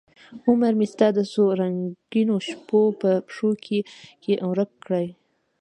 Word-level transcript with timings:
عمرمې 0.47 0.87
ستا 0.93 1.07
د 1.17 1.19
څورنګینوشپو 1.33 2.81
په 3.01 3.11
پښوکې 3.27 3.79
ورک 4.49 4.71
کړ 4.85 5.03